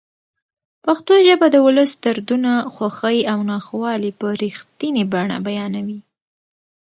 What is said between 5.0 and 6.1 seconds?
بڼه بیانوي.